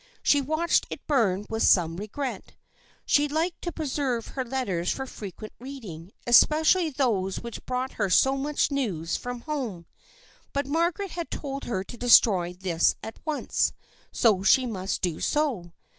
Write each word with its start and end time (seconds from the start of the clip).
She 0.23 0.41
watched 0.41 0.87
it 0.89 1.05
burn 1.05 1.45
with 1.47 1.61
some 1.61 1.97
regret. 1.97 2.53
She 3.05 3.27
liked 3.27 3.61
to 3.61 3.71
preserve 3.71 4.29
her 4.29 4.43
letters 4.43 4.89
for 4.89 5.05
frequent 5.05 5.53
reading, 5.59 6.11
es 6.25 6.43
pecially 6.43 6.91
those 6.91 7.39
which 7.41 7.63
brought 7.67 7.91
her 7.91 8.09
so 8.09 8.35
much 8.35 8.71
news 8.71 9.15
from 9.15 9.41
home, 9.41 9.85
but 10.53 10.65
Margaret 10.65 11.11
had 11.11 11.29
told 11.29 11.65
her 11.65 11.83
to 11.83 11.97
destroy 11.97 12.53
this 12.53 12.95
at 13.03 13.19
once, 13.27 13.73
so 14.11 14.41
she 14.41 14.65
must 14.65 15.01
do 15.03 15.19
so. 15.19 15.71